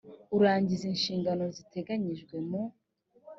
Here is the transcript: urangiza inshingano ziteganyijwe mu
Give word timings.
urangiza 0.37 0.83
inshingano 0.91 1.43
ziteganyijwe 1.55 2.35
mu 2.47 2.61